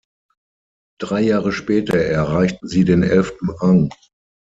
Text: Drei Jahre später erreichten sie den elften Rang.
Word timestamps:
Drei 0.99 1.21
Jahre 1.21 1.51
später 1.51 1.95
erreichten 1.95 2.67
sie 2.67 2.85
den 2.85 3.03
elften 3.03 3.51
Rang. 3.51 3.91